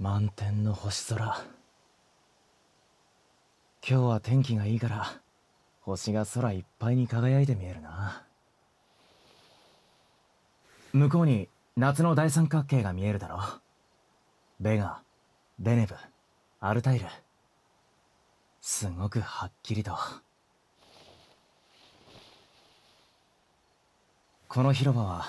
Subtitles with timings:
[0.00, 1.26] 満天の星空。
[1.26, 1.42] 今
[3.82, 5.20] 日は天気がいいから
[5.80, 8.22] 星が空いっぱいに輝いて見えるな。
[10.92, 13.40] 向こうに夏の大三角形が見えるだろ
[14.60, 15.00] ベガ
[15.58, 15.96] デネブ
[16.60, 17.06] アルタイル。
[18.60, 19.98] すごくはっきりと。
[24.46, 25.26] この広場は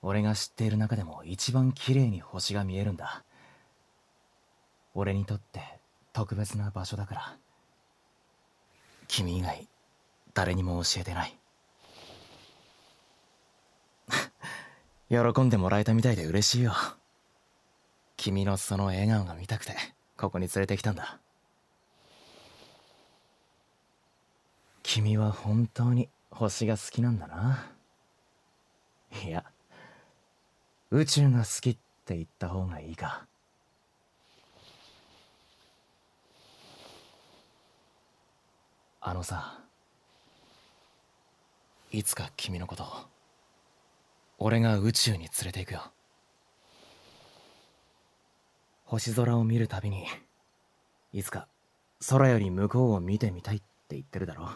[0.00, 3.22] 俺が知っている中でも一番綺麗に星が見えるんだ。
[4.98, 5.60] 俺にとって
[6.12, 7.36] 特別な場所だから。
[9.06, 9.68] 君以外
[10.34, 11.38] 誰にも教えてない。
[15.08, 16.72] 喜んでもらえたみたいで嬉しいよ。
[18.16, 19.76] 君のその笑顔が見たくて
[20.16, 21.20] ここに連れてきたんだ。
[24.82, 27.70] 君は本当に星が好きなんだな。
[29.24, 29.44] いや
[30.90, 33.28] 宇宙が好きって言った方がいいか。
[39.00, 39.60] あのさ
[41.92, 42.84] いつか君のこと
[44.38, 45.82] 俺が宇宙に連れて行くよ。
[48.84, 50.06] 星空を見るたびに
[51.12, 51.46] いつか
[52.08, 54.48] 空より向こうを見てみたいって言ってるだろ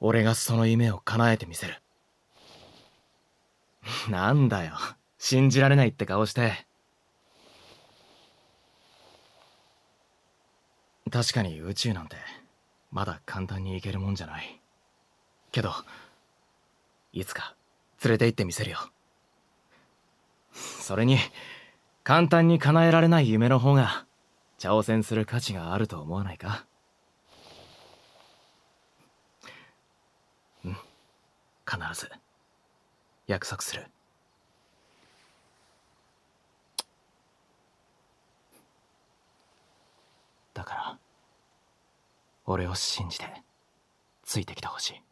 [0.00, 1.82] 俺がその夢を叶えてみせる。
[4.10, 4.74] なんだよ。
[5.18, 6.66] 信じられないって顔して。
[11.10, 12.16] 確かに宇宙なんて
[12.90, 14.60] まだ簡単に行けるもんじゃない。
[15.52, 15.72] けど
[17.12, 17.54] いつか
[18.04, 18.78] 連れて行ってみせるよ。
[20.52, 21.18] それに
[22.04, 24.04] 簡単に叶えられない夢の方が
[24.58, 26.64] 挑戦する価値があると思わないか？
[30.64, 30.76] うん。
[31.68, 32.10] 必ず
[33.26, 33.86] 約束する
[40.54, 40.98] だから
[42.46, 43.26] 俺を信じて
[44.22, 45.02] ついてきてほしい。